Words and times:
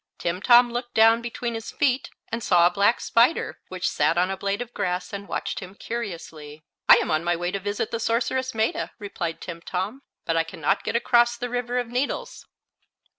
Timtom 0.17 0.71
looked 0.71 0.95
down 0.95 1.21
between 1.21 1.53
his 1.53 1.69
feet 1.69 2.09
and 2.31 2.41
saw 2.41 2.65
a 2.65 2.71
black 2.71 2.99
spider, 2.99 3.59
which 3.67 3.87
sat 3.87 4.17
on 4.17 4.31
a 4.31 4.35
blade 4.35 4.59
of 4.59 4.73
grass 4.73 5.13
and 5.13 5.27
watched 5.27 5.59
him 5.59 5.75
curiously. 5.75 6.63
"I 6.89 6.95
am 6.95 7.11
on 7.11 7.23
my 7.23 7.35
way 7.35 7.51
to 7.51 7.59
visit 7.59 7.91
the 7.91 7.99
sorceress 7.99 8.55
Maetta," 8.55 8.89
replied 8.97 9.41
Timtom; 9.41 10.01
"But 10.25 10.37
I 10.37 10.43
can 10.43 10.59
not 10.59 10.83
get 10.83 10.95
across 10.95 11.37
the 11.37 11.51
River 11.51 11.77
of 11.77 11.87
Needles." 11.87 12.47